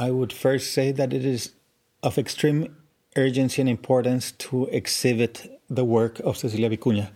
I 0.00 0.10
would 0.10 0.32
first 0.32 0.72
say 0.72 0.92
that 0.92 1.12
it 1.12 1.26
is 1.26 1.52
of 2.02 2.16
extreme 2.16 2.74
urgency 3.16 3.60
and 3.60 3.68
importance 3.68 4.32
to 4.48 4.64
exhibit 4.68 5.60
the 5.68 5.84
work 5.84 6.20
of 6.20 6.38
Cecilia 6.38 6.70
Vicuña, 6.70 7.10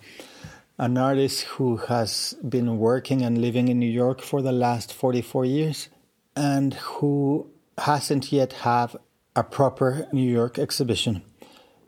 an 0.76 0.98
artist 0.98 1.44
who 1.44 1.78
has 1.78 2.36
been 2.46 2.76
working 2.76 3.22
and 3.22 3.38
living 3.38 3.68
in 3.68 3.78
New 3.78 3.90
York 3.90 4.20
for 4.20 4.42
the 4.42 4.52
last 4.52 4.92
44 4.92 5.46
years 5.46 5.88
and 6.36 6.74
who 6.74 7.50
hasn't 7.78 8.30
yet 8.30 8.52
have 8.52 8.94
a 9.34 9.42
proper 9.42 10.06
New 10.12 10.30
York 10.30 10.58
exhibition. 10.58 11.22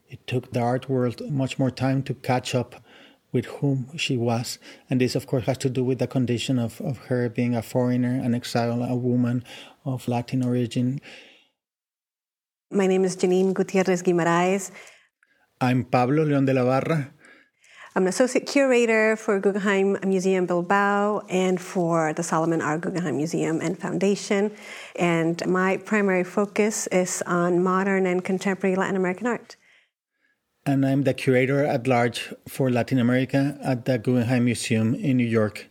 It 0.09 0.27
took 0.27 0.53
the 0.53 0.61
art 0.61 0.89
world 0.89 1.21
much 1.31 1.59
more 1.59 1.71
time 1.71 2.05
to 2.05 2.15
catch 2.15 2.55
up 2.55 2.83
with 3.33 3.47
whom 3.47 3.97
she 3.97 4.17
was. 4.17 4.59
And 4.89 5.01
this, 5.01 5.15
of 5.15 5.27
course, 5.27 5.45
has 5.45 5.59
to 5.59 5.71
do 5.71 5.85
with 5.85 5.99
the 5.99 6.07
condition 6.07 6.59
of, 6.59 6.81
of 6.81 6.99
her 7.09 7.29
being 7.29 7.55
a 7.55 7.63
foreigner, 7.63 8.21
an 8.23 8.35
exile, 8.35 8.83
a 8.83 8.97
woman 8.97 9.45
of 9.85 10.09
Latin 10.09 10.45
origin. 10.45 11.01
My 12.71 12.87
name 12.87 13.05
is 13.05 13.17
Geaninne 13.17 13.55
Gutiérrez 13.55 14.03
Guimarães. 14.03 14.71
I'm 15.61 15.85
Pablo 15.85 16.25
León 16.25 16.47
de 16.47 16.53
la 16.53 16.65
Barra. 16.65 17.13
I'm 17.97 18.03
an 18.03 18.09
associate 18.09 18.47
curator 18.47 19.17
for 19.17 19.41
Guggenheim 19.41 19.97
Museum 20.05 20.45
Bilbao 20.45 21.25
and 21.31 21.59
for 21.59 22.13
the 22.13 22.23
Solomon 22.23 22.61
R. 22.61 22.77
Guggenheim 22.77 23.17
Museum 23.17 23.63
and 23.63 23.79
Foundation. 23.79 24.51
And 24.97 25.41
my 25.47 25.79
primary 25.79 26.23
focus 26.23 26.89
is 26.89 27.23
on 27.27 27.63
modern 27.63 28.05
and 28.05 28.23
contemporary 28.23 28.77
Latin 28.77 28.97
American 28.97 29.27
art. 29.27 29.57
And 30.69 30.85
I'm 30.85 31.05
the 31.05 31.15
curator 31.15 31.65
at 31.65 31.87
large 31.87 32.35
for 32.49 32.71
Latin 32.71 32.99
America 32.99 33.57
at 33.63 33.85
the 33.85 33.99
Guggenheim 33.99 34.47
Museum 34.47 34.97
in 34.97 35.17
New 35.17 35.27
York. 35.27 35.69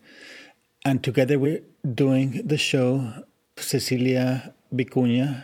And 0.86 1.04
together 1.04 1.38
we're 1.38 1.64
doing 1.94 2.48
the 2.48 2.58
show 2.58 3.26
Cecilia 3.58 4.54
Vicuña 4.74 5.44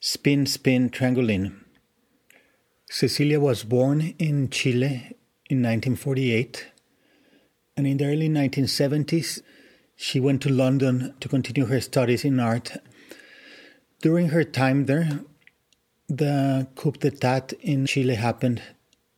Spin 0.00 0.44
Spin 0.44 0.90
Triangulene. 0.90 1.54
Cecilia 2.90 3.40
was 3.40 3.64
born 3.64 4.14
in 4.18 4.50
Chile 4.50 5.16
in 5.48 5.62
1948. 5.62 6.66
And 7.78 7.86
in 7.86 7.96
the 7.96 8.04
early 8.04 8.28
1970s, 8.28 9.40
she 9.96 10.20
went 10.20 10.42
to 10.42 10.50
London 10.50 11.14
to 11.20 11.28
continue 11.28 11.64
her 11.66 11.80
studies 11.80 12.22
in 12.22 12.38
art. 12.38 12.76
During 14.02 14.28
her 14.28 14.44
time 14.44 14.84
there, 14.84 15.20
the 16.08 16.66
coup 16.74 16.92
d'etat 16.92 17.52
in 17.60 17.86
Chile 17.86 18.14
happened. 18.14 18.62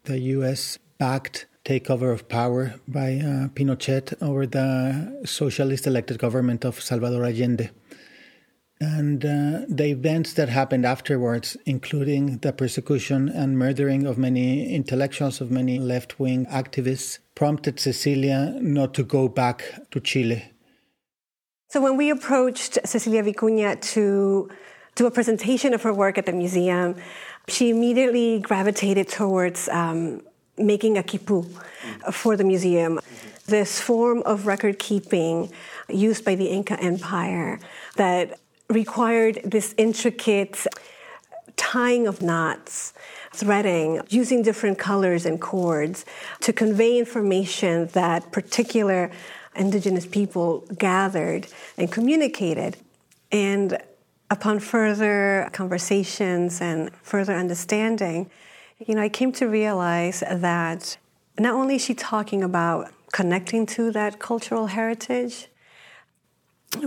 The 0.05 0.19
US 0.37 0.79
backed 0.99 1.47
takeover 1.65 2.13
of 2.13 2.29
power 2.29 2.75
by 2.87 3.17
uh, 3.17 3.49
Pinochet 3.49 4.15
over 4.23 4.47
the 4.47 5.23
socialist 5.25 5.87
elected 5.87 6.19
government 6.19 6.65
of 6.65 6.81
Salvador 6.81 7.25
Allende. 7.25 7.71
And 8.79 9.25
uh, 9.25 9.65
the 9.69 9.87
events 9.87 10.35
that 10.35 10.51
happened 10.51 10.85
afterwards, 10.85 11.57
including 11.65 12.39
the 12.39 12.53
persecution 12.53 13.29
and 13.31 13.59
murdering 13.59 14.07
of 14.07 14.19
many 14.19 14.73
intellectuals, 14.75 15.41
of 15.41 15.51
many 15.51 15.79
left 15.79 16.21
wing 16.21 16.45
activists, 16.47 17.19
prompted 17.35 17.81
Cecilia 17.81 18.55
not 18.61 18.93
to 18.95 19.03
go 19.03 19.29
back 19.29 19.65
to 19.93 20.01
Chile. 20.01 20.53
So, 21.69 21.81
when 21.81 21.97
we 21.97 22.11
approached 22.11 22.79
Cecilia 22.85 23.23
Vicuña 23.23 23.81
to 23.93 24.51
do 24.97 25.07
a 25.07 25.11
presentation 25.11 25.73
of 25.73 25.83
her 25.83 25.93
work 25.93 26.19
at 26.19 26.27
the 26.27 26.33
museum, 26.33 26.97
she 27.47 27.71
immediately 27.71 28.41
gravitated 28.41 29.09
towards 29.09 29.69
um, 29.69 30.23
making 30.59 30.99
a 30.99 31.03
quipu 31.03 31.47
for 32.11 32.37
the 32.37 32.45
museum. 32.45 32.99
This 33.47 33.81
form 33.81 34.23
of 34.25 34.47
record 34.47 34.79
keeping 34.79 35.53
used 35.89 36.25
by 36.25 36.35
the 36.35 36.47
Inca 36.47 36.81
Empire 36.81 37.61
that 37.97 38.41
required 38.69 39.41
this 39.45 39.75
intricate 39.77 40.67
tying 41.57 42.07
of 42.07 42.23
knots, 42.23 42.93
threading, 43.33 44.01
using 44.09 44.43
different 44.43 44.79
colors 44.79 45.25
and 45.25 45.41
cords 45.41 46.05
to 46.41 46.53
convey 46.53 46.99
information 46.99 47.87
that 47.89 48.33
particular 48.33 49.11
indigenous 49.55 50.07
people 50.07 50.67
gathered 50.79 51.47
and 51.77 51.93
communicated. 51.93 52.77
And 53.31 53.79
upon 54.31 54.59
further 54.59 55.49
conversations 55.53 56.61
and 56.61 56.91
further 57.03 57.35
understanding, 57.35 58.31
you 58.79 58.95
know, 58.95 59.03
I 59.03 59.09
came 59.09 59.33
to 59.33 59.47
realize 59.47 60.21
that 60.21 60.97
not 61.39 61.55
only 61.55 61.77
is 61.77 61.85
she 61.85 61.95
talking 61.95 62.43
about 62.43 62.93
connecting 63.13 63.67
to 63.67 63.91
that 63.93 64.19
cultural 64.19 64.67
heritage, 64.67 65.49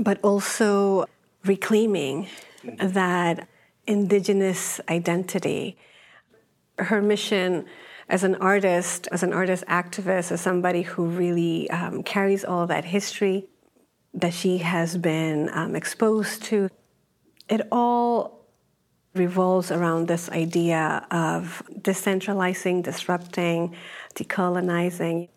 but 0.02 0.20
also 0.22 1.06
reclaiming 1.46 2.28
that 2.78 3.48
indigenous 3.88 4.80
identity. 4.90 5.78
Her 6.78 7.02
mission 7.02 7.66
as 8.10 8.24
an 8.24 8.36
artist, 8.36 9.08
as 9.12 9.24
an 9.24 9.34
artist 9.34 9.64
activist, 9.68 10.32
as 10.32 10.42
somebody 10.42 10.82
who 10.82 11.06
really 11.06 11.70
um, 11.70 12.04
carries 12.04 12.44
all 12.44 12.68
that 12.68 12.86
history 12.86 13.48
that 14.14 14.34
she 14.34 14.58
has 14.58 14.98
been 14.98 15.50
um, 15.54 15.76
exposed 15.76 16.44
to, 16.44 16.70
it 17.50 17.68
all 17.72 18.40
revolves 19.16 19.72
around 19.72 20.08
this 20.08 20.30
idea 20.30 21.06
of 21.12 21.64
decentralizing, 21.82 22.84
disrupting, 22.84 23.76
decolonizing. 24.16 25.28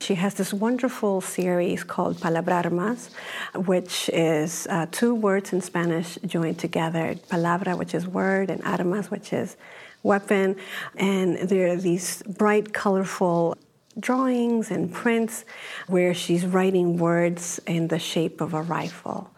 She 0.00 0.14
has 0.14 0.34
this 0.34 0.52
wonderful 0.52 1.20
series 1.20 1.84
called 1.84 2.16
Palabrarmas, 2.20 3.10
which 3.54 4.08
is 4.12 4.66
uh, 4.68 4.86
two 4.90 5.14
words 5.14 5.52
in 5.52 5.60
Spanish 5.60 6.18
joined 6.26 6.58
together 6.58 7.14
palabra, 7.28 7.76
which 7.76 7.94
is 7.94 8.06
word, 8.06 8.50
and 8.50 8.62
armas, 8.64 9.10
which 9.10 9.32
is 9.32 9.56
weapon. 10.02 10.56
And 10.96 11.36
there 11.36 11.68
are 11.68 11.76
these 11.76 12.22
bright, 12.22 12.72
colorful 12.72 13.56
drawings 13.98 14.70
and 14.70 14.92
prints 14.92 15.44
where 15.86 16.14
she's 16.14 16.46
writing 16.46 16.96
words 16.96 17.60
in 17.66 17.88
the 17.88 17.98
shape 17.98 18.40
of 18.40 18.54
a 18.54 18.62
rifle. 18.62 19.30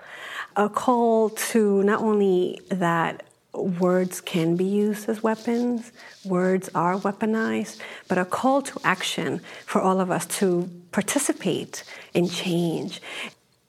A 0.57 0.69
call 0.69 1.31
to 1.31 1.83
not 1.83 2.01
only 2.01 2.61
that 2.69 3.25
words 3.55 4.21
can 4.21 4.57
be 4.57 4.65
used 4.65 5.09
as 5.09 5.23
weapons, 5.23 5.93
words 6.25 6.69
are 6.75 6.97
weaponized, 6.97 7.81
but 8.09 8.19
a 8.19 8.25
call 8.25 8.63
to 8.63 8.81
action 8.85 9.41
for 9.67 9.81
all 9.81 10.01
of 10.01 10.11
us 10.11 10.27
to 10.27 10.69
participate 10.91 11.85
in 12.13 12.29
change. 12.29 13.01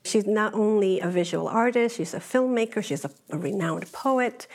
She's 0.04 0.26
not 0.26 0.52
only 0.52 1.00
a 1.00 1.08
visual 1.08 1.48
artist, 1.48 1.96
she's 1.96 2.12
a 2.12 2.20
filmmaker, 2.20 2.84
she's 2.84 3.06
a, 3.06 3.10
a 3.30 3.38
renowned 3.38 3.90
poet, 3.90 4.46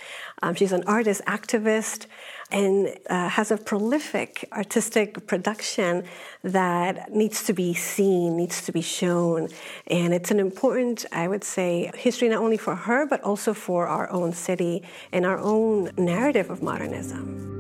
um, 0.44 0.54
she's 0.54 0.72
an 0.72 0.84
artist 0.86 1.22
activist, 1.26 2.06
and 2.52 2.96
uh, 3.10 3.30
has 3.30 3.50
a 3.50 3.58
prolific 3.58 4.48
artistic 4.52 5.26
production 5.26 6.04
that 6.44 7.12
needs 7.12 7.44
to 7.46 7.54
be 7.54 7.74
seen, 7.74 8.38
needs 8.38 8.64
to 8.66 8.72
be 8.72 8.82
shown. 8.82 9.50
And 9.88 10.14
it's 10.14 10.30
an 10.30 10.40
important, 10.40 11.06
I 11.12 11.28
would 11.28 11.44
say, 11.44 11.92
history 11.96 12.30
not 12.30 12.42
only 12.44 12.58
for 12.58 12.76
her, 12.76 13.08
but 13.08 13.22
also 13.22 13.54
for 13.56 13.88
our 13.88 14.10
own 14.12 14.34
city 14.34 14.84
and 15.12 15.26
our 15.26 15.40
own 15.40 15.92
narrative 15.98 16.52
of 16.52 16.62
modernism. 16.62 17.59